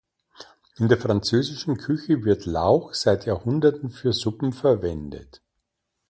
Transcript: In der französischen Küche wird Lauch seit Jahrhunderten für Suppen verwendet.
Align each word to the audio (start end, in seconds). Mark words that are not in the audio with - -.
In 0.77 0.87
der 0.87 0.97
französischen 0.97 1.77
Küche 1.77 2.23
wird 2.25 2.47
Lauch 2.47 2.95
seit 2.95 3.27
Jahrhunderten 3.27 3.91
für 3.91 4.13
Suppen 4.13 4.51
verwendet. 4.51 5.43